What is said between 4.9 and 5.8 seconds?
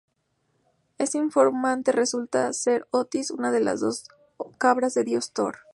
del dios Thor.